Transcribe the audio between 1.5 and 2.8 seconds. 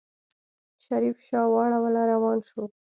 واړوله روان شو.